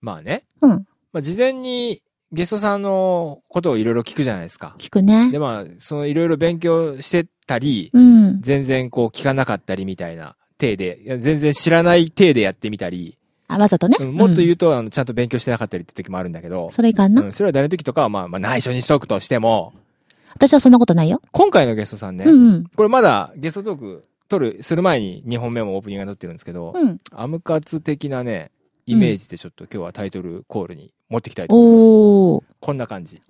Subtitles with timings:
[0.00, 0.44] まあね。
[0.60, 0.70] うん。
[1.12, 2.02] まあ事前に
[2.32, 4.76] ゲストさんのことをいろいろ聞くじゃないですか。
[4.78, 5.38] 聞くねで。
[5.38, 8.40] まあ、そのいろいろ勉強してたり、うん。
[8.40, 13.18] 全然こう聞かなかったりみたいな体で、いや全然知らない体でやってみたり、
[13.48, 13.96] あ、わざとね。
[13.98, 17.22] うんもっと言ううと、あの、ちゃんと勉強してなかったりって時もあるんだけどん。、それいかんな。
[17.22, 19.72] うん、それは誰の時とかはまあ、まあ内緒にしとくとしても、
[20.34, 21.20] 私はそんなことないよ。
[21.32, 22.64] 今回のゲストさんね、うんうん。
[22.64, 26.98] これまだゲストトーク取る、する前に2本目もオープニングが撮ってるんですけど、うん。
[27.10, 28.52] アムカツ的なね、
[28.90, 31.84] イメージでちょっと今日はタイトルコールに持ってきたいと思います。
[31.84, 32.42] おー。
[32.58, 33.20] こんな感じ。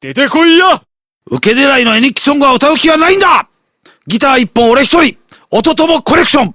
[0.00, 0.84] 出てこいや
[1.26, 3.48] 受け狙いの絵日記ソングは歌う気がないんだ
[4.06, 5.16] ギター一本俺一人
[5.50, 6.54] 音ともコレクション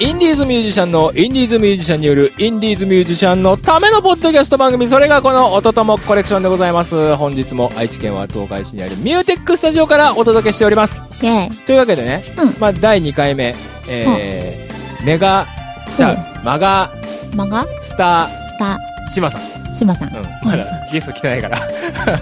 [0.00, 7.16] インディーズミュージシャンのインディーズミュージシャンによるインディーズミュージシャンのためのポッドキャスト番組、それがこの音ともコレクションでございます。
[7.16, 11.02] 本日も愛知県は東海市にあるミューテックスタジオからお届けしております。
[11.20, 11.56] イェイ。
[11.66, 13.56] というわけでね、うんまあ第2回目、
[13.88, 15.48] えー、メガ、
[15.96, 16.92] じゃあ、マガ
[17.34, 17.66] マガ？
[17.82, 19.74] スタスタ、ー、シマさん。
[19.74, 20.16] シマさん。
[20.16, 21.58] うん、まだゲスト来てないから。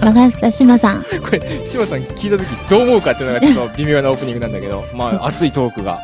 [0.00, 1.02] マガスタシマさん。
[1.20, 6.00] これ、シマさん聞いた時どう思うかっていうのがちょっと微妙なオープニングなんだけど、まあ熱いトークが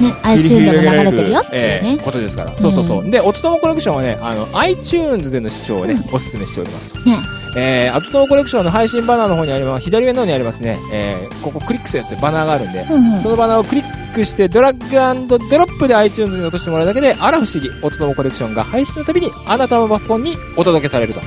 [0.00, 2.02] ね、iTune でも流れてるよっていうえねえ。
[2.02, 2.56] ことですから。
[2.58, 3.06] そうそうそう。
[3.06, 7.00] うで、音友コレクションはね、あの、iTunes での視聴をね、おすすめしておりますと。
[7.00, 7.18] ね。
[7.58, 21.20] えー、音友コレクションの配信バナーの方にあります、左上の方にありますね、えー、ここクリックするってバナーがあるんで、うんうんそのバナーをクリックして、ドラッグドロップで iTunes に落としてもらうだけで、あら不思議、音友コレクションが配信のたびに、あなたのパソコンにお届けされると。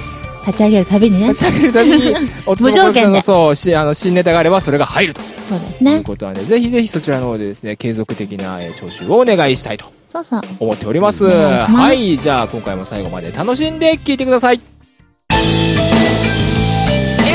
[0.45, 1.29] 立ち上げるたびにね。
[1.29, 5.21] 立ち上げるたびに、 音友コレクションのそう、し、あの、新ネタがあれば、それが入ると。
[5.49, 6.03] そうですというね。
[6.03, 10.41] ことはね、ぜひぜひそちらの方でですね、継続的な、えー聴取をお願いしたいとそうそう。
[10.59, 11.25] 思っております。
[11.25, 14.55] お願いしますはい、じゃあ今回も最後まで楽しんで聴いてください。
[14.55, 14.59] イ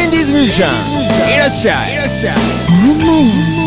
[0.06, 1.94] ンディーズミュージシャン、いらっしゃい。
[1.94, 3.63] いらっしゃい。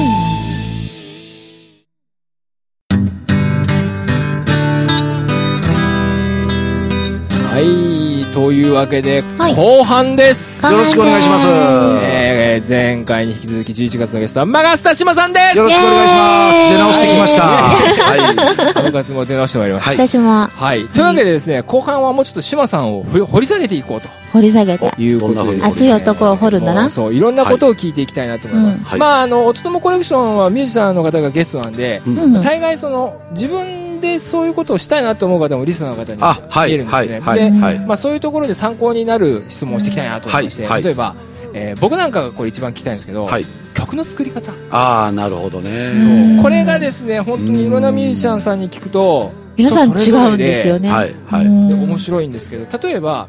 [8.38, 10.64] というわけで、はい後半です。
[10.64, 18.80] よろしくお願いしますえー、前回に引き続き11月のゲストは、マガスタシマさんですよろしくお願いします出直してきましたはい。
[18.80, 19.90] アムカツも出直してまいりました。
[19.90, 20.86] はい私もはい。
[20.86, 24.08] というわけでですね、後半はもうちょっとシマさんをふ掘り下げていこうと。
[24.34, 24.86] 掘り下げて。
[25.00, 28.86] いうことでどんな風に熱い男を掘るんだなそう、いろんなことを聞いていきたいなと思います。
[28.86, 32.42] はいまあ、あの、音友コレクションはミュージシャンの方がゲストなんで、うんうん。
[32.44, 37.20] 大概その、自分でそういうことをしたいなと思う方もリスナーの方にあ、はい、見えるんですね。
[37.20, 37.80] はい、はい、で、はい。
[37.80, 41.16] まあ、そういうところで参考になる質問をしていきたいなと思いまして、はいはい例えば、
[41.54, 44.52] えー僕なんかがこれ一番聞きたいんですけど、はい曲の作り方。
[44.72, 45.94] ああ、なるほどね。
[45.94, 50.90] そううんこれがですね、本当にいろんなミュージシャンさんに聞くと、皆さん違うんですよね。
[50.90, 51.46] はい、はい。
[51.48, 53.28] 面白いんですけど例えば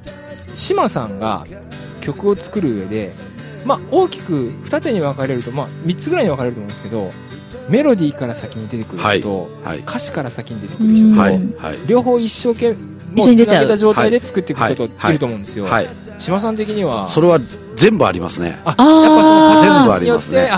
[0.55, 1.47] 島さんが
[2.01, 3.13] 曲を作る上で、
[3.65, 7.11] まあ、大きく二手に分かれると、まあ、3つぐらいに分かれると思うんですけど
[7.69, 11.77] メロディーから先に出てくる人と、はい、歌詞から先に出てくる人と、はい。
[11.87, 12.75] 両方一生懸
[13.13, 15.89] 命一緒に出ちゃうつなげた状態で作っていく人とはいいると思うんですよ、はい。
[16.19, 17.09] 島さん的には？
[17.09, 17.39] それは
[17.77, 18.59] 全部ありますね。
[18.65, 20.51] あやっぱそのパ全部ありますね。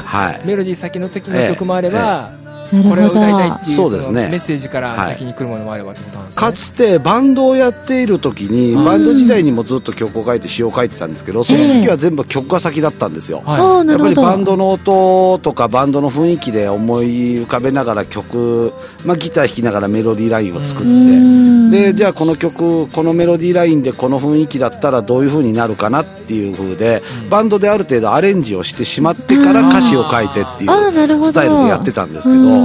[0.44, 2.39] メロディー先の時の曲もあれば、なるほど。
[2.70, 4.28] これを歌いたいっていうそうですね。
[4.28, 8.84] メッセージから先に来るものもあればってことなんですね、かつてバンドをやっている時に、うん。
[8.84, 13.42] バンド時代にもずっと曲を書いて詩を書いてたんですけど、その時は全部曲が先だったんですよ。
[13.44, 14.14] はいおーなやっぱり。
[14.14, 17.06] バンドの音とかバンドの雰囲気で思い
[17.38, 18.72] 浮かべながら曲、
[19.04, 21.70] まあ、ギター弾きながらメロディーラインを作って、うん。
[21.70, 31.28] でじゃあこの曲このメロディーラインでこの雰囲気だったらどういう風になるかなっていう風で、バンドである程度アレンジをしてしまってから歌詞を書いてっていあーなるほど。
[31.28, 32.59] うスタイルでやってたんですけど、うん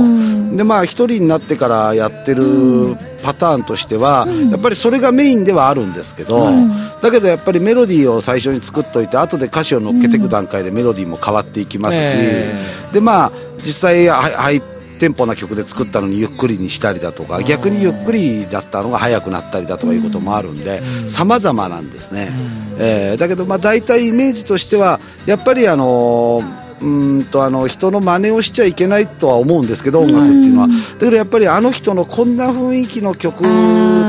[0.55, 6.69] でまあ一人になってからやってるパターンとしては、やっぱりそれがメインではあるんですけど、うん。
[7.01, 12.53] だけどやっぱりメロディーを最初に作っといて後で歌詞を乗っけていく段階でメロディーも変わっていきますし、え
[12.93, 14.61] でまあ実際ハイハイ
[14.99, 21.09] テンポな曲で作ったのにゆっくりにしたりだとか逆にゆっくりだったのが速くなったりだとかいうこともあるんでうん。
[21.09, 22.77] 様々なんですね、うん。
[22.79, 33.43] えーだけどまあ大体イメージとしてはやっぱりあのーうーんとあの人の真似をしちゃいけないとは思うんですけど音楽っていうのは、うんだけどやっぱりあの人のこんな雰囲気の曲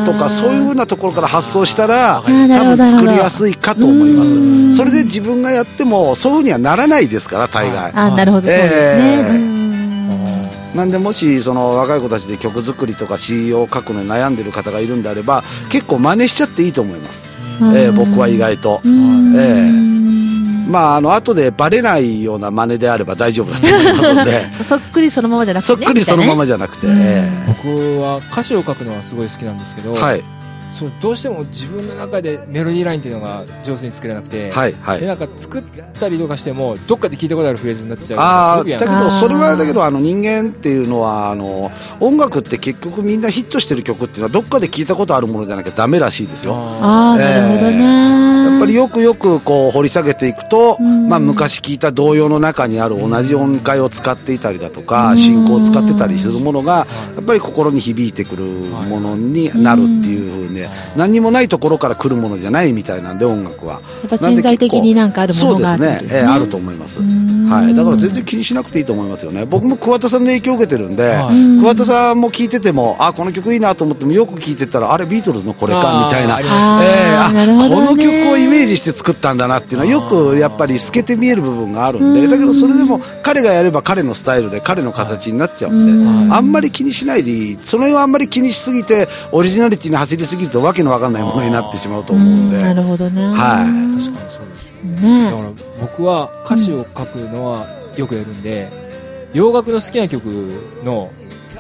[0.05, 4.73] とかそういうふうなところから発想したら多分作りやすいかと思いまうん。
[4.73, 7.93] すそれで自分がやってもそういうふうにはならないですから大概。
[7.94, 9.56] あ、なるほど、そうですね。
[10.75, 17.26] なんでもしその若い子たちで曲作りとか詩を書くのに悩んでる方がいるんであれば結構真似しちゃっていいと思います、
[17.75, 18.82] えー僕は意外と。
[18.84, 19.34] うん。
[19.38, 19.87] え
[20.66, 24.52] まああの後でバレないような真似であれば大丈夫だと思いますので。
[24.64, 25.86] そっくりそのままじゃなくてそっね。
[25.86, 30.22] くりそのままじじゃなくて、うんえ僕は歌詞を書くのはすごい好きなんですけど、ーはい
[30.78, 35.00] そうどうしても自分の中でメロディーラインっていうのが上手に作れなくて、はいはい。
[35.00, 35.62] でなんか作っ
[35.99, 41.70] たりとかしてもどっかで聞いたことあるフレーズになっちゃうあだけどそれはだけどあの人間っていうのはあの
[42.00, 46.55] 音楽って結局みんなヒットしてる曲っていうのはどっかで聞いたことあるものじゃなきゃダメらしいですよ。
[46.55, 48.26] ああ、なるほどね。
[48.46, 51.08] やっぱりよくよくこう掘り下げていくと、うん。
[51.08, 55.17] まあ、昔聞いた童謡の中にある同じ音階を使っていたりだとか、うん。
[55.17, 56.87] 進行を使ってたりするものが
[57.17, 60.65] やっぱり心に響いてくるものになるっていうふうに、
[60.96, 67.00] 何にもないところから来るものじゃないみたいなんで音楽はやっぱ潜在的になんかあるものがあるってことそうですねええあると思います、
[67.48, 69.44] はい、だから全然気にしなくていいと思いますよね。
[69.44, 71.60] 僕も桑田さんの影響を受けてるんで、はい。
[71.60, 76.40] 桑田さんも聞いててもあこの曲いいなと思ってもよく聞いてたらあれビートルズのこれかみたいな。
[76.40, 77.87] ええあーなるほどね。
[77.87, 82.31] この曲をイメージして作ったんだなっていうのはよくやっぱり透けて見える部分があるんでうん。
[82.31, 87.58] だけどそれでも彼がやれば彼のスタイルで彼の形になっちゃうんうんであんまり気にしないでいい。
[87.62, 92.62] その辺はあんまり気にしすぎてオリジナリティに走りすぎるとわけのわかんないものになってしまうと思うんで。
[92.62, 93.22] なるほどね。
[93.22, 93.37] はい。
[93.37, 95.31] 確かにそうですだね。
[95.31, 98.69] から僕は歌詞を書くのはよくやるんで、
[99.32, 100.25] 洋楽の好きな曲
[100.84, 101.11] の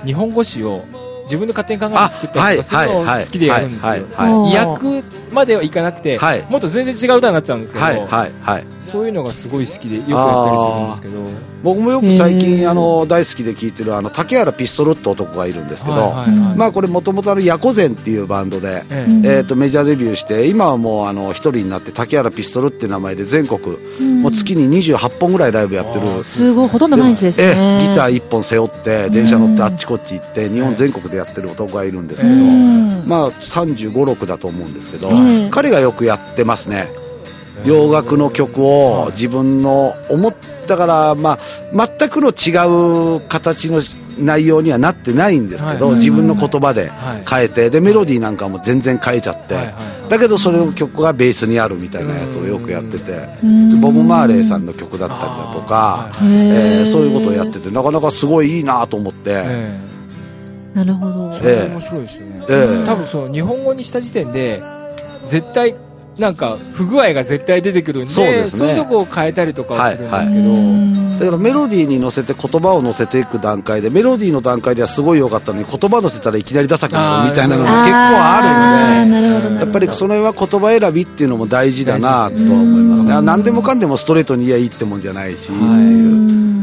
[0.04, 0.84] 日本語詞を
[1.24, 4.06] 自分で勝手に考えてあ作ったりとかするのを好きでやるんですよ、
[4.54, 5.02] 訳
[5.32, 6.42] まではいかなくて、はい。
[6.48, 8.64] もっと全然違う歌になっちゃうんですけど、はいはいはい。
[8.80, 11.18] そういうのがすごい好きでよくやったりするんですけど
[11.62, 16.14] 僕もよく最近あの大好きで聴いてるあの竹原ピストルって男がいるんですけど、
[16.56, 18.84] まあこれもともとヤコゼンっていうバンドで、
[19.24, 23.60] えとメジャーデビューして今はもうあの一人になって竹原ピストルって名前で全国、
[24.00, 24.22] うん。
[24.22, 26.24] もう月に28本ぐらいライブやってる。
[26.24, 27.84] すごい、ほとんど毎日ですえね。
[27.84, 33.04] えギター1本背負って電車乗ってあっちこっち行って日本全国でやってる男がいるんですけど、うん。
[33.06, 35.50] まあ3 5 6だと思うんですけど、ええ。
[35.50, 36.88] 彼がよくやってますね
[37.66, 40.34] 洋楽の曲を自分の思っ
[40.66, 41.38] たから、ま
[41.74, 43.80] あ、全くの違う形の
[44.18, 45.94] 内容にはなってないんですけど、はい。
[45.96, 47.24] 自分の言葉ではい。
[47.28, 49.56] 変えてでメロディーなんかも全然変えちゃって、
[50.08, 53.18] だけどそれの曲がベースにあるみたいなやつをよくやってて、
[53.80, 57.66] ボブ・マーレーさんの曲だったりだとか、えーそういうことをやってて。
[57.66, 59.80] てなかなかすごいいいなと思って、え
[60.74, 61.30] なるほど。
[61.34, 61.38] え。
[61.38, 62.86] それ面白いですよね、ええ。
[62.86, 64.62] 多分その日本語にした時点で
[65.26, 65.74] 絶対
[66.18, 68.70] なんか不具合が絶対出てくるんでそうですね。
[68.70, 70.58] いうとこを変えたりとかはするんですけど、う
[71.02, 83.12] んだからメロディーに乗せて言葉を乗せていく段階でメロディーの段階ではすごい良かったのに言葉乗せたらいきなりダサくなるみたいなのが結構あるんでやっぱりその辺は言葉選びっていうのも大事だなとは思いますね。
[83.14, 86.55] あ何でもかんでもストレートに言えばいいってもんじゃないしっていう。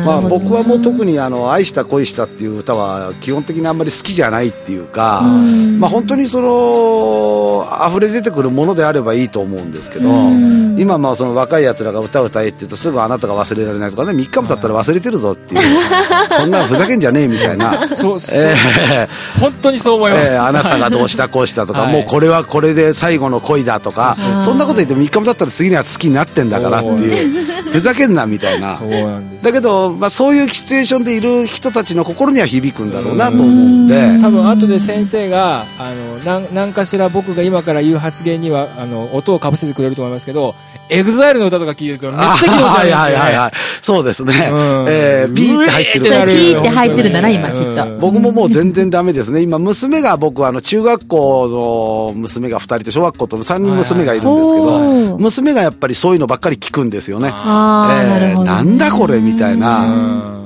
[0.00, 0.06] うん。
[0.06, 5.80] まあ、僕はもう特にあの「愛した恋した」っていう歌は基本的にあんまり好きじゃないっていうか、うん。
[5.80, 10.76] まあ、本当にその溢れ出てくるものであればいいと思うんですけど、うん。
[10.78, 15.60] 今まあその若いやつらが歌を歌えって言うとすぐあなたが忘れられないとかね3日も経ったら忘れてるぞっていう
[16.38, 17.88] そんなふざけんじゃねえみたいな。
[17.88, 21.92] そうそう、えー本当にそう思います、えーあなたがどうしたこうしたとか、はい。
[21.92, 24.34] もうこれはこれで最後の恋だとかそうそう。
[24.34, 28.76] そうそんなこと言って3日も経ったら次のやつ好きになってんだからっていうふざけんなみたいな。
[28.76, 35.92] そうなんですだけど、まあ、そういうシチュエーションでいる人たちの心には響くんだろうなと思うんで、多分後で先生があ
[36.24, 40.54] の何かしら僕が今から言う発言にはあの音をかぶせてくれると思いますけど
[40.90, 43.52] エグザイルの歌とか聞いてるからめっちゃ気持ち悪いはいはいはいはい。
[43.80, 44.86] そうですね、うん。
[44.88, 46.04] えー、ピーって入ってる。
[46.04, 47.84] ピーって入ってるんだな今きっと。
[47.84, 48.00] うん。
[48.00, 49.40] 僕ももう全然ダメですね。
[49.42, 55.22] 今、娘が僕はあの中学校の娘が2人と小学校と3人娘がいるんですけど、はい。
[55.22, 57.30] 娘がやっぱりそういうのばっかり聞くんですよね。
[57.32, 58.50] ああ、なるほどね。
[58.50, 59.84] なんだこれみたいな。
[59.84, 60.40] うん。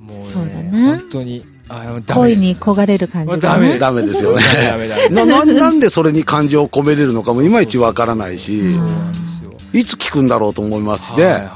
[0.00, 3.78] もうそうだね本当に恋に焦がれる感じだねダメです。
[3.78, 11.24] ダメですよねな、な、なんでそれに感情を込めれるのかもいまいちわからないし、そうなんですよいつ聞くんだろうと思いますしね。
[11.24, 11.46] はいはい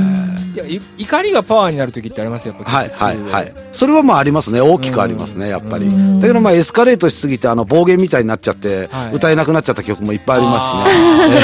[0.00, 3.52] えいやい怒りがパワーになる時ってありますよやっぱはいはいはい。
[3.72, 4.60] それはまあありますね。
[4.60, 6.20] 大きくありますね、やっぱりうん。
[6.20, 10.94] だけどまあエスカレートしすぎてあの暴言みたいになっちゃっては、い歌えなくなっちゃった曲もいっぱいありますし
[11.30, 11.40] ね。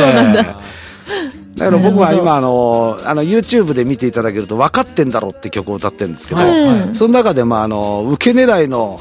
[0.00, 0.60] そうなんだ。
[1.56, 8.98] だから僕は今あの、あの YouTube で見ていただけると分かってんだろうって曲を歌ってるんですけど、うんその中でまああの、受け狙いの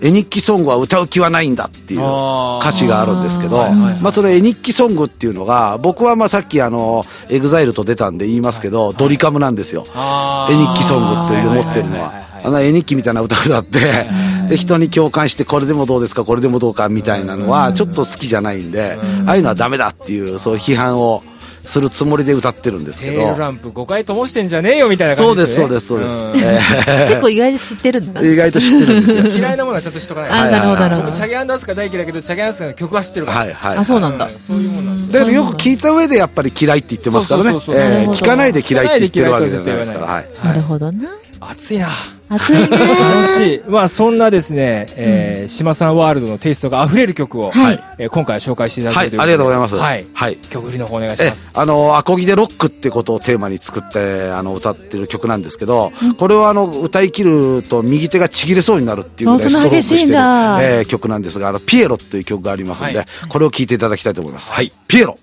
[0.00, 9.84] 絵日記ソングは歌う気はないんだっていう歌詞があるんですけど、はいはいはいまあその絵日記ソングっていうのが、僕はまあさっきあの、エグザイルと出たんで言いますけど、ドリカムなんですよ。
[10.50, 11.98] 絵日記ソングっていう持ってるのは。
[11.98, 12.24] いはいはいはい。
[12.24, 12.24] は。
[12.44, 13.80] あの絵日記みたいな歌歌って、
[14.48, 21.22] で、人に共感してこれでもどうですか、これでもどうかみたいなのはちょっと好きじゃないんで、ああいうのはダメだっていう、そういう批判を
[21.64, 23.40] するつもりで歌ってるんですけどテール。
[23.40, 26.44] ランプ5回灯してんじゃねえよみたいな感そうです、じですよねそうです、そうです。
[26.44, 29.26] んえ結構意外と知ってるんだー意外と知ってるんですよ。
[29.32, 33.78] 嫌いなものはちゃんとしとかないあ、なるほど、なるほど僕。チャゲアンドアスカ大嫌いだけどチャゲアンドアスカの曲は知ってるからはい、はい。
[33.78, 34.28] あ、そうなんだ。
[34.28, 37.50] そういうもんなんですよだからよく聞いた上でやっぱり嫌いって言ってますからね。
[37.50, 40.06] 聞かないで嫌いって言ってるわけじゃないですから。
[40.06, 40.26] はい。
[40.44, 41.10] なるほどな。
[41.40, 41.88] 暑いな。
[42.28, 42.68] 暑いね。
[42.68, 43.60] 楽しい。
[43.68, 49.22] まあ、そんなですね、えー、島さんワールドのテイストが溢れる曲を、はいえー今回紹介していただはいけるということで。
[49.22, 50.06] ありがとうございますはい。
[50.14, 51.50] はい曲振りの方お願いしえます。
[51.54, 64.50] あの、アコギでロックってことをテーマに作って、あの、歌ってる曲なんですけど、これをあの、歌い切ると右手がちぎれそうになるっていうぐらいあそんな激しいんだストロークしてるえー曲なんですが、あの、ピエロっていう曲がありますので、はいこれを聴いていただきたいと思います。
[64.52, 64.72] はい。
[64.88, 65.18] ピエロ。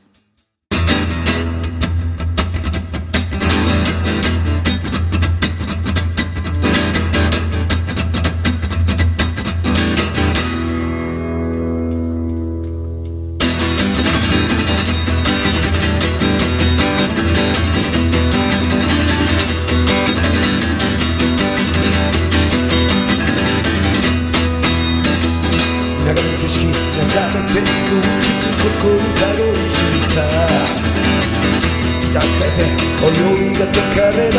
[33.94, 34.31] career.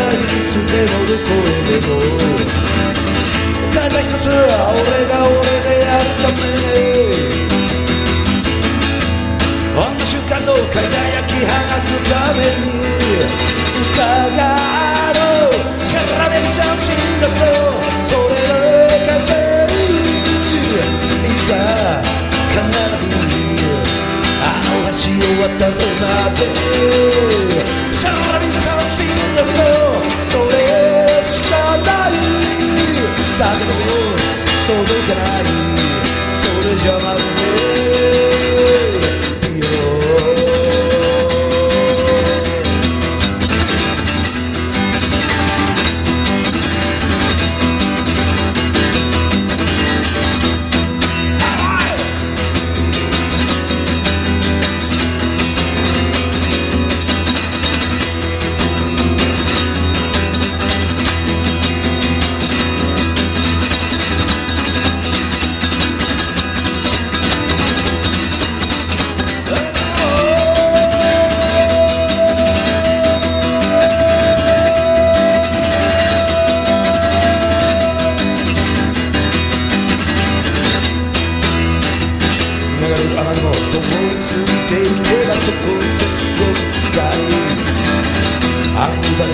[37.03, 37.42] そ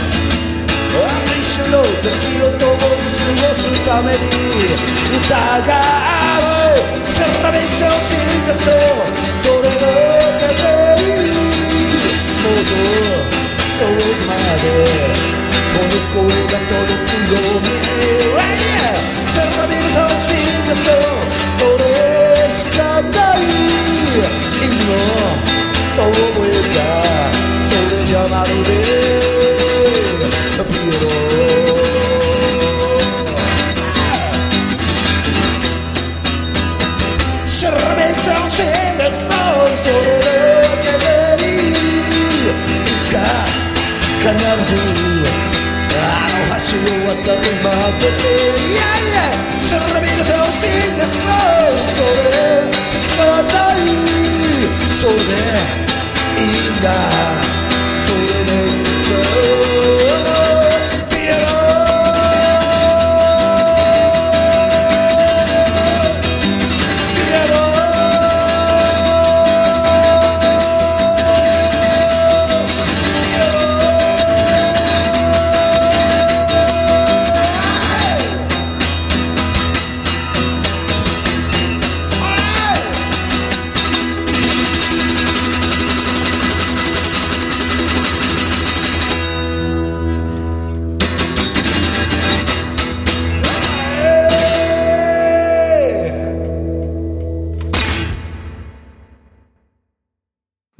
[0.94, 4.18] あの一瞬の時を共に過ごすために
[5.16, 5.34] 歌
[5.66, 6.78] が合う
[7.12, 8.76] シャラメントを進化そう
[9.42, 9.84] それの
[10.56, 11.18] 風に
[12.42, 12.78] もっと
[13.78, 14.30] 遠くま
[14.62, 14.76] で
[15.72, 17.11] この声が届く
[25.96, 26.90] တော်ဝေးတာ
[27.70, 29.41] ဆိုရင်ကြပါလို့
[47.92, 48.51] まで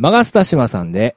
[0.02, 1.14] マガスタ島さんで、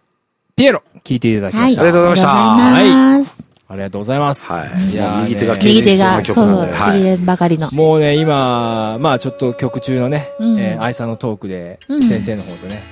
[0.56, 1.82] ピエロ、聞いていただきました。
[1.82, 2.54] ありがとうございました。
[2.54, 3.46] ありがとうございます。
[3.68, 4.52] ありがとうございます。
[4.52, 4.92] はい。
[4.92, 7.00] いや右手が右手が、曲そう、なんではい。
[7.00, 7.72] ちぎれんばかりの。
[7.72, 10.60] もうね、今、まあちょっと曲中のね、うん。
[10.60, 12.04] えー愛さんのトークで、うん。
[12.04, 12.84] 先生の方とね。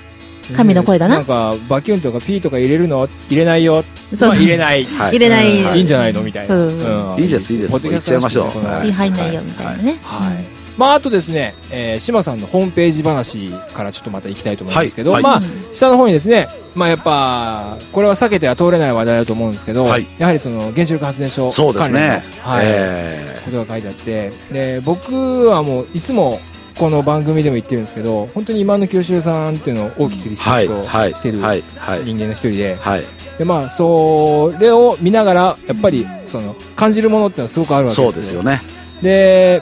[0.57, 1.17] 神の声だな。
[1.17, 3.07] なんか、バキュンとかピーとか入れるの？
[3.29, 3.83] 入れないよ。
[4.15, 4.85] そうまあ入れない。
[4.85, 5.11] はい。
[5.11, 5.61] 入れない。
[5.61, 5.77] うん。
[5.77, 6.23] いいんじゃないの？
[6.23, 6.47] みたいな。
[6.47, 7.21] そううん。
[7.21, 7.71] いいですいいです。
[7.71, 8.91] ポッドキャストらしくて言っちゃいましょう。
[8.91, 9.33] 入んない。
[9.35, 9.99] よ、みたいなね。
[10.01, 10.52] はい。
[10.77, 20.07] まあ、あとですね、えー、島さんのホームページ話からちょっとまた行きたいと思うんですけど、はいまあ、下の方にですね、まあやっぱ、これは避けては通れない話題だと思うんですけど、はい。
[20.17, 22.21] やはりその原子力発電所関連の。
[22.41, 22.65] はい。
[22.65, 26.39] えことが書いてあって、で、僕はもういつも
[26.77, 31.13] この番組でも言ってるんですけど本当に今の清志郎さんっていうのを大きくリスペはいクトはい。
[31.13, 33.03] してる人間の一人ではい。
[33.37, 38.61] でまあそれを見ながらやっぱりその感じるものっていうのはすごくあるわけですよね。
[39.01, 39.61] で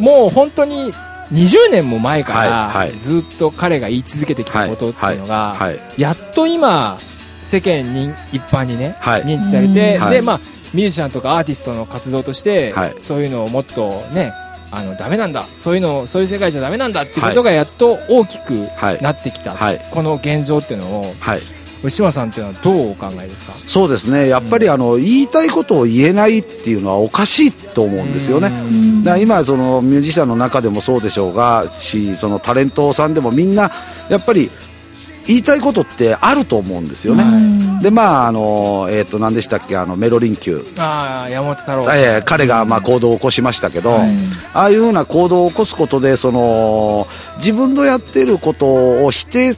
[0.00, 0.92] もう本当に
[1.32, 2.92] 20年も前かはいらはい。
[2.98, 6.98] ずっと彼が言い続けてきたことっていうのが、はいやっと今
[7.42, 9.24] 世間に一般にね、はい。
[9.24, 10.14] 認知されて、はい。
[10.14, 10.40] でまあ
[10.74, 12.94] ミュージシャンとかアーティストの活動として、はい。
[12.98, 14.32] そういうのをもっとね
[14.72, 19.02] あのダメなんだそういうのそういう世界じゃダメなんだっていうことがやっと大きくはい。
[19.02, 19.80] なってきた、はい。
[19.90, 21.14] この現状っていうのを
[21.82, 23.54] はい吉村さんっていうのはどうお考えですか？
[23.54, 24.28] そうですね。
[24.28, 28.48] やっぱりあの言いたいことを言えないっていうのはおかしいと思うんですよね。
[28.48, 29.02] うん。
[29.02, 33.70] だから今そのミュージシャンの中でもそうでしょうがしそのタレントさんでもみんな
[34.10, 34.50] やっぱり
[35.26, 37.82] 言いたいことってあると思うんですよね、はい。
[37.82, 39.76] でまああのえっ、と何でしたっけ？
[39.78, 44.10] あのメロリン級ああ山本太郎、えー彼がまあ行動を起こしましたけど、はい。
[44.52, 47.06] ああいうような行動を起こすことでその
[47.38, 49.54] 自分のやってることを否定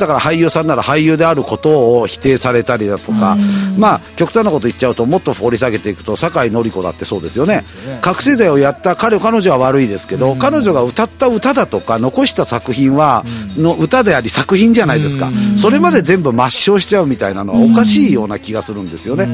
[0.00, 3.36] だから俳優さんなら俳優であることを否定されたりだとか、
[3.78, 7.64] まあ極端なこと言っちゃうともっと掘り下げていくと酒井紀子だってそうですよね。
[8.00, 13.24] 覚醒剤をやった彼彼女は悪いですけど、彼女が歌った歌だとか残した作品は、
[13.56, 19.28] の歌であり作品じゃないですか、それまで全部抹消しちゃうみたいなのはおかしいような気がするんですよね、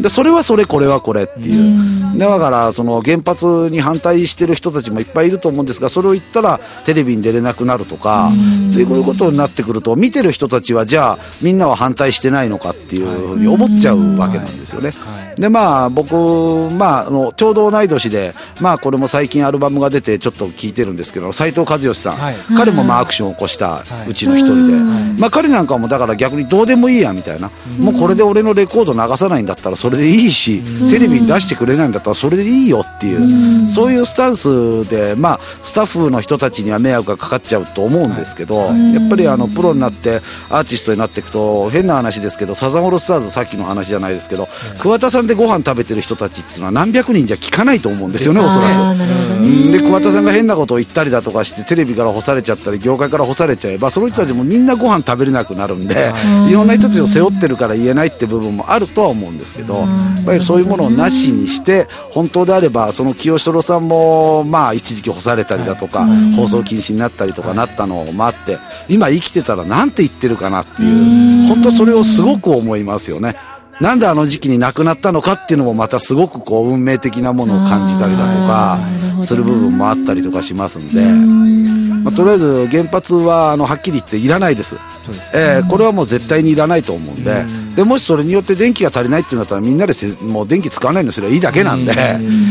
[0.00, 8.30] でそれはそれこれはこれっていう、だからその原発に反対してる人たちもいっぱいいると思うんですがそれを言ったらテレビに出れなくなるとか、
[8.72, 14.90] そういうことになってくると見てる人たちはじゃあみんなは反対してないのかっていうふうに思っちゃうわけなんですよね。
[14.90, 15.40] はい。
[15.40, 16.14] でまあ僕、
[16.70, 22.36] まあ、あのちょうど同い年で、まあ、これも最近アルバムが出てちょっと聞いてるんですけど斉藤和義さん、はい。
[22.56, 24.74] 彼もまあアクションを起こしたはいうちの一人で、
[25.20, 39.95] まあ、彼なんかもだから逆にどうでもいいやみたいな、もうこれで俺のレコード流さないんだったらそれでいいし、テレビに出してくれないんだったらそれでいいよっていう、そういうスタンスで、まあ、スタッフの人たちには迷惑がかかっちゃうと思うんですけど、やっぱりあのプロになって
[40.50, 44.48] アーティストになっていくと変な話ですけどサザンオールスターズさっきの話じゃないですけど、
[44.80, 49.72] 桑田さんでご飯食べてる人たちっていうのは何百人じゃ聞かないと思うんですよねおそらく。
[49.72, 56.12] で桑田さんが変なことを言ったりだとかしてテレビから干されちゃったり業界から干されちゃえばその人たちもみんなご飯食べれなくなるんで、
[56.48, 66.06] い、ろんな人たちを背負ってるから言えないって部分もあるとは思うんですけど、やっぱりそういうものをなしにして本当であればその清志郎さんもまあ一時期干されたりだとか、
[66.36, 71.48] 放送禁止になったりとかなったのもあって今生きてたらなんて言ってるかなっていう。
[71.48, 73.36] 本当それをすごく思いますよね。
[73.80, 78.78] なんであの時期に亡くなったのかっていうのもまたすごくこう運命的なものを感じたりだとか
[79.22, 81.02] する部分もあったりとかしますんで、
[82.02, 84.76] まあ、とりあえず原発はあのはっきり言っていらないです。
[85.34, 87.44] えーこれはもう絶対にいらないと思うんで、
[87.76, 91.92] でもしそれによって電気が足りないっていうんだったらみんなでせもう電気使わないのすればいいだけなんで、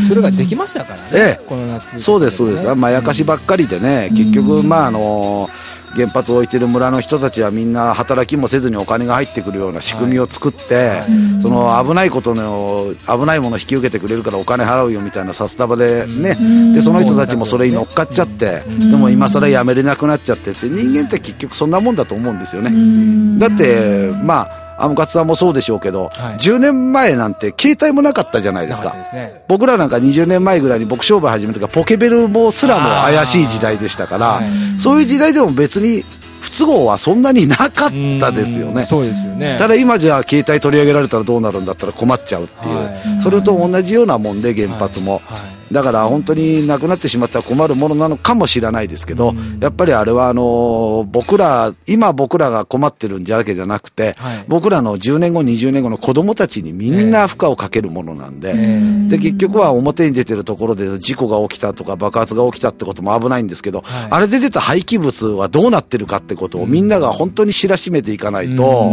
[0.06, 1.44] それができましたからね、ええ。
[1.46, 5.50] この夏、そうですそうです、まやかしばっかりでね、結局、まああの
[5.96, 11.02] 原発を置いてる村の人たちはみんな働きもせずにお金が入ってくるような仕組みを作って、
[11.40, 16.36] その危ないことの危ないものを引き受けてくれるからお金払うよみたいな札束でね、
[16.74, 23.38] でその人たちもそれに乗っかっちゃって、でも今更やめれなくなっちゃってって人間って結局そんなもんだと思うんですよね。
[23.38, 26.36] だってまあアムカツさんもそうでしょうけど、はい。
[26.36, 28.94] 10年前なんて携帯もなかったじゃないですか。
[29.04, 29.42] すね。
[29.48, 34.80] 僕らなんか20年前ぐらいに僕商売始めた時ポケベルもすらも怪しい時代でしたから、はい。
[34.80, 36.04] そういう時代でも別に
[36.40, 38.82] 不都合はそんなになかったですよね。
[38.82, 39.56] うんそうですよね。
[39.58, 43.20] ただ今じゃあ携帯取り上げられたらどうなるんだったら困っちゃうっていう、はい。
[43.20, 54.44] それと同じようなもんで原発も、はいだから本当になくなってしまったら困るものなのかもしれないですけど、やっぱりあれはあの僕ら今僕らが困ってるんじゃわけじゃなくて、はい。
[54.48, 64.08] 僕らの10年後20年後の子供たちにみんな負荷をかけるものなんで、えで結局は表に出てるところで事故が起きたとか爆発が起きたってことも危ないんですけど、はい。
[64.10, 68.92] あれで出た廃棄物はどうなってるかってことをみんなが本当に知らしめていかないと、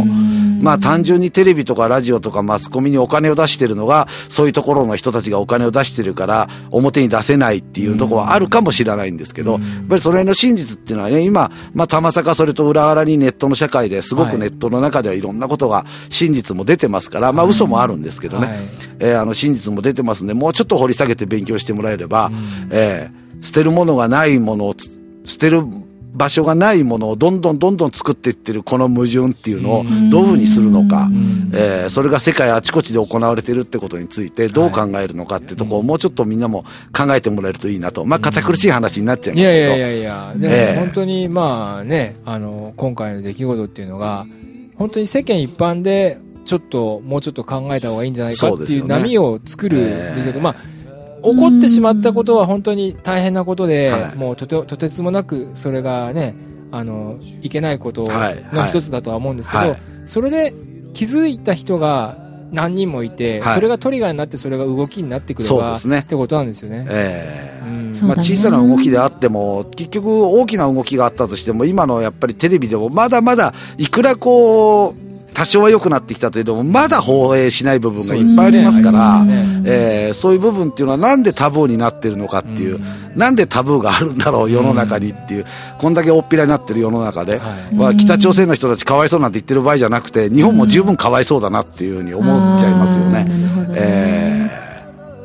[0.60, 18.58] まあ単純にテレビとかラジオとかマスコミにお金を出してるのがそういうところの人たちがお金を出してるから表に出せないっていうところはあるかもしれないんですけど、やっぱりそれの真実っていうのはね今、まあたまさかそれと裏腹にネットの社会ですごくネットの中ではいろんなことが真実も出てますから、まあ嘘もあるんですけどね、はい。
[19.00, 22.30] えーあの真実も出てますんで、もうちょっと掘り下げて勉強してもらえれば、
[22.70, 24.90] えー捨てるものがないものをつ
[25.24, 25.62] 捨てる
[26.14, 31.08] 場所がないものをどんどんどんどん作っていってるこの矛盾っていうのをどういうふうにするのか、
[31.52, 36.64] えーそれが世界あちこちで行われてるってことについてどう考えるのかってとこをもうちょっとみんなも
[36.96, 38.04] 考えてもらえるといいなと。
[38.04, 39.70] まあ堅苦しい話になっちゃいいますけど。
[39.70, 40.78] やいやいやいや、でもええ。
[40.78, 44.26] 本当にまあね、あの、今回の出来事っていうのが、
[44.76, 50.40] 本当に世間一般で、ちょっと、もうちょっと考えた方がいいんじゃないかっていう波を作るええ出来事。
[50.40, 50.56] まあ、
[51.24, 54.16] 起こってしまったことは本当に大変なことで、はい。
[54.16, 56.34] もうとてとてつもなくそれがね
[56.70, 58.44] あのいけないことはい。
[58.52, 59.78] の一つだとは思うんですけど、はい。
[60.06, 60.52] それで
[60.92, 62.16] 気づいた人が
[62.52, 63.54] 何人もいて、はい。
[63.54, 66.00] それがトリガーになってそれが動きになってくればそうですね。
[66.00, 66.86] ってことなんですよね。
[66.88, 67.68] ええ。
[67.68, 68.08] うん。
[68.08, 75.03] まあ、小さな動きであっても結局大きな動きがあったとしても今のやっぱりテレビでもまだまだいくらこう
[75.34, 79.24] 多少は良くなってきたというのもまだ放映しない部分がいっぱいありますから
[79.66, 82.78] えーそういう部分っていうのはなんでタブーになってるのかっていう、
[83.16, 85.46] なんでタブーがあるんだろう世の中にっていう、
[85.78, 87.74] こんだけ大っぴらになってる世の中で、はい。
[87.74, 93.26] まあ、北朝鮮の人たちかわいそうなんて言ってる場合じゃなくて日本も十分かわいそうだなっていうふうに思っちゃいますよね。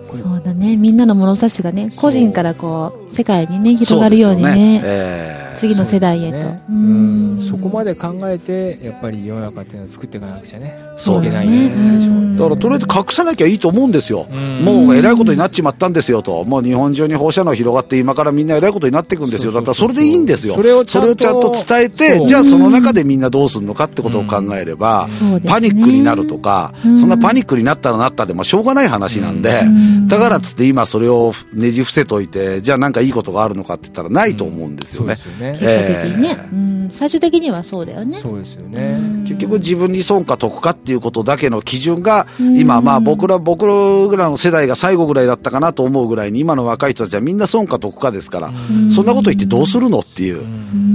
[0.09, 0.75] そうだね。
[0.75, 6.37] みんなの物差しがね、個人からこう、世界にね、ー広がるようにそうですね、えー次の世代へと。
[6.37, 7.39] ねううん。
[7.39, 10.75] んそこまで考えてやっぱり世の中っていうのを作っていかなくちゃね。
[10.97, 11.45] そうですね。
[11.45, 12.29] いけないんでしょうね。
[12.39, 14.63] だからとりあえず隠さなきゃいいと思うんですよ、うん。
[14.63, 25.07] もうえらいことになっちまったんですよと、もう日本中に放射能広がって、今からみんなえらいことになっていくんですよ、だったらそれでいいんですよ、それをちゃんとちゃんと伝えてじゃあその中でみんなどうするのかってことを考えれば、
[25.45, 26.99] パニックになるとか、うん。
[26.99, 30.07] そんなパニックになったらなったで、まあ、しょうがない話なんで、ん。
[30.07, 35.15] だからっつって今、それをねじ伏せといて、じゃあなんかいいことがあるのかって言ったら、ないと思うんですよね。
[35.15, 35.59] そうですよね。
[35.59, 38.17] 結果的にね、うん、最終的にはそうだよね。
[38.19, 38.99] そうですよね。
[39.25, 42.59] 結局自分に損か得かっていうことだけの基準が、うん。
[42.59, 48.51] 今まあ僕ら、僕らの世代が最後ぐらいだったかなと思うぐらいに、今の若い人たちはみんな損か得かですから、
[48.91, 50.41] そんなこと言ってどうするのっていう。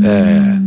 [0.05, 0.65] ええ。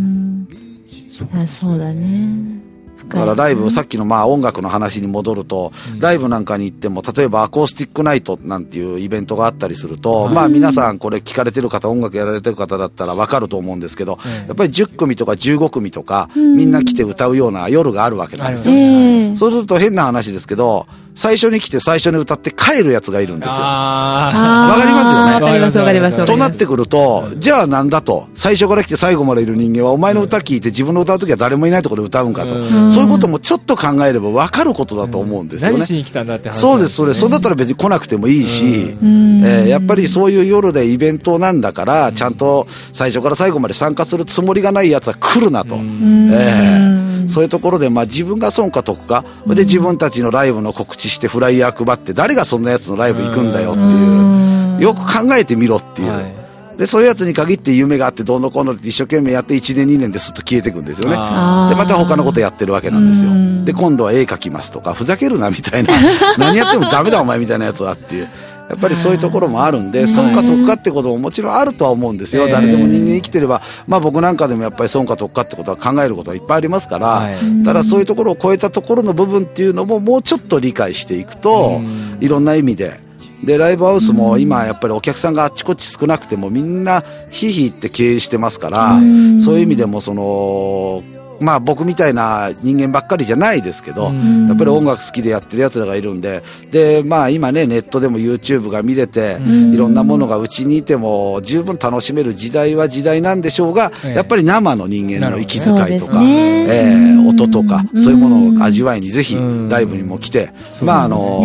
[1.33, 2.66] あそうだね。
[3.09, 18.75] だからライブ、さっきのまあ音楽の話に戻ると、ライブなんかに行っても、例えばアコースティックナイトなんていうイベントがあったりすると、まあ皆さんこれ聞かれてる方、音楽やられてる方だったらわかると思うんですけど、やっぱり10組とか15組とか、みんな来て歌うような夜があるわけなんですよ。
[18.75, 20.87] ええそうすると変な話ですけど、
[21.17, 23.55] 最初に来て最初に歌って帰るやつがいるんですよ。
[23.55, 24.71] ああー。
[24.71, 25.33] わかりますよね。
[25.33, 26.25] わかりますわかります。
[26.27, 32.91] となってくると、じゃあなんだと、最初から来て最後までいる人間は、お前の歌聞いて自分の歌うときは誰もいないところで歌うんかと、うん。
[32.91, 35.77] そういうこともちょっと考えれば分かることだと思うんですよね。
[35.77, 37.21] 何しに来たんだって話そうです、そうです。
[37.21, 39.43] そうだったら別に来なくてもいいし、ん。
[39.43, 45.75] えーやっぱりそういう夜でイベントなんだから、ちゃんと最初から最後まで参加するつもりがないやつは来るなと。
[45.75, 56.11] えーそういうところで、まあ自分が損か得か、で自分たちのライブの告知してフライヤー配って、誰がそんなやつのライブ行くんだよっていう、よく考えてみろっていう。
[56.11, 61.15] はいで、そういうやつに限って夢があって、どうのこうのって一生懸命やって、1年2年ですっと消えていくんですよね。
[61.17, 63.31] あで、また他のことやってるわけなんですよ。
[63.65, 65.91] で、今度は絵描きますとか、ふざけるなみたいな、
[66.37, 68.27] 何やってもダメだお前みたいなやつはっていう。
[68.69, 72.43] やっぱりそういうところもあるんで、損か得かってことももちろんあるとは思うんですよ。
[72.43, 72.51] ええ。
[72.51, 77.63] 誰でも人間生きてれば、まあ僕なんかでもやっぱり損か得かってことは考えることはいっぱいありますから、はい。
[77.63, 81.79] ただそういうところを超えたところの部分っていうのももうちょっと理解していくと、
[82.19, 82.99] いろんな意味で、
[83.45, 88.99] で、ライブハウスも今やっぱりお客さんがあっちこっち少なくてもみんなひいひいって経営してますから、
[89.43, 91.01] そういう意味でもその、
[91.39, 104.15] まあ僕みたいな人間ばっかりじゃないですけど、やっぱり音楽好きでやってる奴らがいるんで、で、まあ今ね、ネットでも YouTube が見れて、いろんなものがうちにいても十分楽しめる時代は時代なんでしょうが、ええ。
[104.15, 106.65] やっぱり生の人間の息遣いとなか、ね。
[106.69, 109.69] ええ音とか、そういうものを味わいにぜひうん。
[109.69, 110.51] ライブにも来て、
[110.83, 111.41] まああの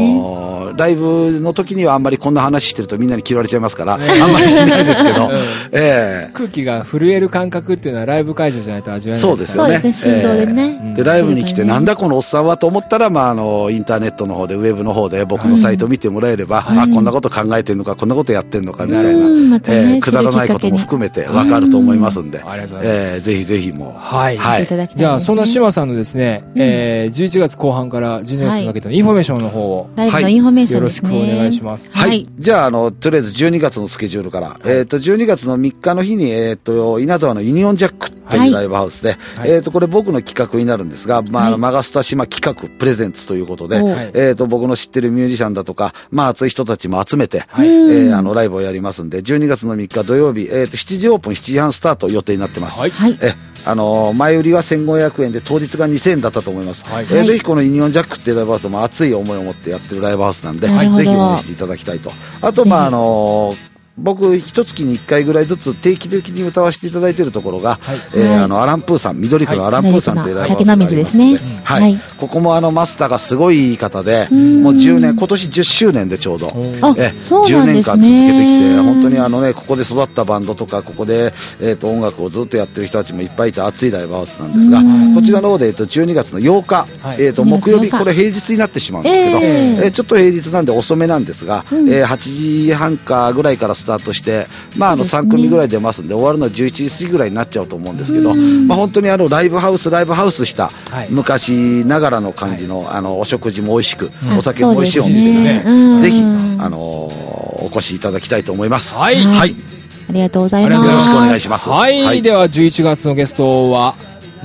[0.48, 4.00] ーライブの時にはあんまりこんな話してるとみんなに嫌われちゃいますから、あん
[4.32, 5.30] まりしないですけど、
[5.72, 6.30] ええ。
[6.32, 9.74] 空気が震える感覚っていうのはライブ会場じゃないと味わえないそうですよね。
[9.74, 10.94] そうですね、振動でね。
[10.96, 22.42] でライブに来て、うんなんだこのおっさんはと思ったら、まあ、あのインターネットの方で、ウェブの方で、僕のサイト見てもらえれば、あこんなこと考えてんのか、こんなことやってんのかみたいな、うんまたねえーくだらないことも含めて分かると思いますんで、
[22.82, 24.38] えーぜひぜひもう、はい。
[24.96, 29.90] じゃあそんな志麻さんのですね、えー、11月後半から12月にかけてのインフォメーションの方を。
[29.96, 31.14] ライブのインフォメーションですね。
[31.14, 31.90] よろしくお願いします。
[31.90, 32.08] はい。
[32.08, 32.28] はい。
[32.38, 38.50] じゃあ、あの、とりあえず12月のスケジュールから、えっ、と、12月の3日の日に、えっ、と、稲沢のユニオンジャックとはいい。
[38.50, 39.50] うライブハウスで、はい。
[39.50, 41.58] えっ、と、これ僕の企画になるんですが、まあ、はい。
[41.58, 44.10] マガスタ島企画プレゼンツということで、おはい。
[44.14, 47.68] えっ、と、僕の知ってるミュージシャンだとか、まあ、熱い人たちも集めて、はい。
[47.68, 52.78] えーあの、ライブをやりますんで、12月の3日土曜日、えっ、と、7時オープン、7時半スタート予定になってます。
[52.78, 52.90] はい。
[52.90, 53.18] はい。
[53.20, 56.84] え、あのー前売りは1500円で当日が2000円だったと思います。
[56.84, 57.04] はい。
[57.04, 57.26] えーはい。
[57.26, 61.02] ぜひこのユニオンジャックっていうライブハウスも熱い思いを持ってやってるライブハウスなんで、なるほど。
[61.02, 62.12] ぜひ応援していただきたいと。
[62.40, 67.96] あと、まあ、あのー僕一月に1回ぐらいずつ定期的に歌わせていただいているところが、はい。
[68.14, 68.38] えーはい。
[68.44, 71.36] あのアランプーさん緑区のアランプーさんというライブハウス竹の水ですね。
[71.64, 71.98] はい、はい。
[72.18, 74.62] ここもあのマスターがすごいいい方でん。
[74.62, 76.48] もう10年今年10周年でちょうど
[76.80, 85.14] あえそうな10年んです間続けてきねて本当にあのねここで育ったバンドとかここで、えー、と音楽をずっとやってる人たちもいっぱいいて熱いライブハウスなんですがうん。
[85.14, 87.22] こちらの方で、えー、と12月の8日、はい。
[87.22, 87.86] えー、と12月木曜日。
[87.88, 91.88] 8日これ平日になってしまうんですけど、えええーちょっと平日なんで遅めなんですが、うん。
[91.88, 98.66] えー8時半かぐらいからスタートして、まあ、あのそうですね3組ぐらい出ますんで終わるのは11時過ぎぐらいになっちゃうと思うんですけど、うん。
[98.66, 101.08] まあ、本当にあのライブハウスライブハウスしたはい。
[101.10, 104.38] 昔ながらの感じの,、あのお食事も美味しく、うん。
[104.38, 106.00] お酒も美味しいお店でねそうん。
[106.00, 108.96] ぜひ、あのーお越しいただきたいと思います。
[108.96, 109.16] はい。
[109.24, 109.54] はい、
[110.10, 110.86] ありがとうございます。
[110.86, 111.68] よろしくお願いします。
[111.70, 113.94] はい、では11月のゲストは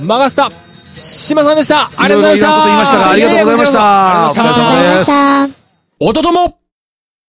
[0.00, 0.50] マガスタ
[0.92, 1.90] 島さんでした。
[1.96, 2.46] ありがとうございました。
[2.46, 4.24] いろいろこと言いましたがありがとうございました。
[4.24, 5.58] ありがとうございました。
[6.00, 6.58] おととも。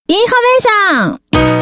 [0.08, 1.59] インフォメーション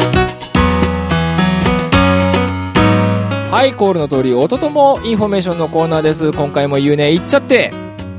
[3.50, 7.70] はいコールの通りおとともインフォメーションのコーナーです今回も言うね言っちゃって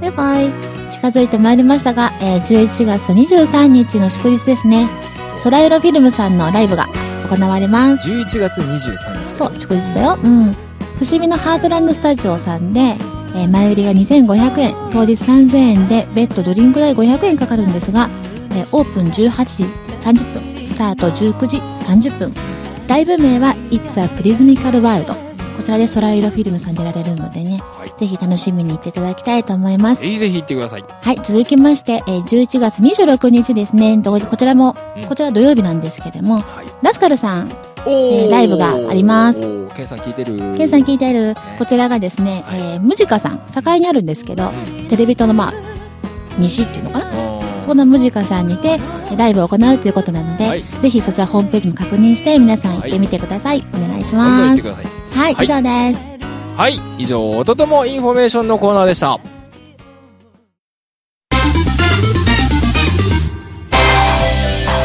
[0.02, 0.90] はいはい。
[0.90, 4.90] 近づいてまいりましたが、えー11月23日の祝日ですね。
[5.38, 6.88] ソライロフィルムさんのライブが
[7.30, 8.10] 行われます。
[8.10, 10.18] 11月23日と、祝日だよ。
[10.24, 10.56] うん。
[10.98, 18.10] 伏見のハートランドスタジオさんで、えー前売りが2500円、当日3000円で、別途ドリンク代500円かかるんですが、
[18.52, 19.12] えーオープン18
[19.46, 19.64] 時
[20.02, 22.49] 30分、スタート19時30分。
[22.90, 25.14] ライブ名は It's a Prismical World。
[25.56, 27.94] こちらでソライロフィルムさんでやられるのでね、はい。
[27.96, 30.02] ぜひ楽しみに行っていただきたいと思います。
[30.02, 30.10] ぜ。
[30.10, 30.84] ひぜひ行ってください。
[30.90, 36.66] はい、続きまして、えー11月26日ですね、どこちらもうん、こちら土曜日なんですけれども、はい。
[36.82, 37.52] ラスカルさん、
[37.86, 39.42] おえーライブがあります。
[39.76, 40.58] ケンさん聞いてる。
[40.58, 42.60] ケンさん聞いてる、こちらがですね、はい。
[42.60, 44.88] えー、ムジカさん、境にあるんですけど、うん。
[44.88, 45.54] テレビ塔のまあ、
[46.40, 47.09] 西っていうのかな
[47.70, 48.80] このムジカさんにて、
[49.16, 50.64] ライブを行うということなので、はい。
[50.82, 53.64] ぜひそちらホームページも確認して、皆さん行ってみてください。
[53.76, 54.68] お願いします。
[55.14, 56.04] はい以上です。
[56.58, 56.82] はい。
[56.98, 59.20] 以上おとともインフォメーションのコーナーでした。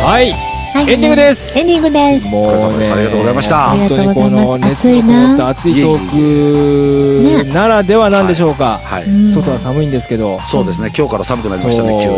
[0.05, 0.44] はい
[0.75, 0.93] はい。
[0.93, 1.57] エンディングです。
[1.57, 2.35] エンディングです。
[2.35, 2.93] もうお疲れ様です。
[2.93, 3.71] ありがとうございました。
[3.71, 9.31] 本当にこのありがとうございます熱のこもった熱いトークねならではなんでしょうか、はい、うん。
[9.31, 10.91] 外は寒いんですけど、そうですね。
[10.97, 12.17] 今日から寒くなりましたね急に。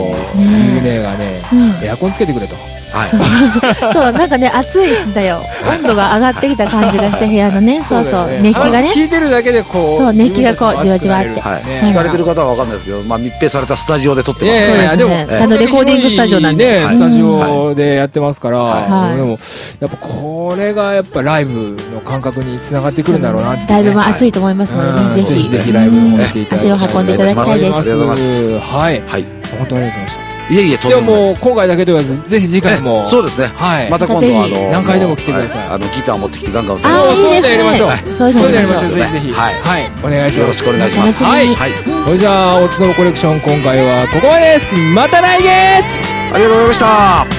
[1.53, 1.85] うん。
[1.85, 2.57] エアコンつけてくれと
[2.97, 3.11] はい。
[3.93, 5.43] そう、なんかね、暑いんだよ。
[5.69, 7.83] 温度が上がってきた感じがして、部屋のね。
[7.83, 8.89] そうそう、熱気がね。
[8.89, 11.41] 話聞いてるだけでこうそう熱気がこうじわじわって。
[11.41, 15.39] はい、ね聞かれてる方は分かんないですけど、まあ、密閉されたスタジオで撮ってますいやいやいやそうですね。
[15.39, 16.81] ちゃんとレコーディングスタジオなんで。
[16.81, 19.17] ね、スタジオでやってますから、はい。
[19.17, 19.39] でも
[19.81, 25.49] やっぱこれがやっぱライブの感覚につながってくるんだろうなってね、ライブも暑いと思いますのでぜひ。
[25.49, 27.67] ぜひライブの方に来ていただきたい足を運んでいただきたいです。
[27.67, 28.59] ありがとうございます。
[28.59, 29.03] はい。
[29.07, 29.23] はい。
[29.23, 33.03] 本当にありがとうございましたいえいえとんででもないももう今回だけではずぜひ次回も。
[33.05, 33.47] えそうですね。
[33.55, 33.91] はい。
[33.91, 35.69] また今度はあの何回でも来てください。
[35.69, 37.23] はあのギター持ってきてガンガン歌います。
[37.23, 37.91] そういうのやりましょう。
[37.91, 37.95] い。
[37.95, 38.91] いですねそういうやりましょう。
[38.91, 39.33] ぜひぜひ。
[39.33, 39.55] はい。
[39.61, 39.93] はい。
[40.05, 40.39] お願いします。
[40.39, 41.25] よろしくお願いします。
[41.25, 41.73] 楽しみにはい。
[42.07, 44.77] それじゃあおつのコレクション今回はここまでです。
[44.77, 46.17] また来月。
[46.33, 46.79] ありがとうございまし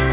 [0.02, 0.07] た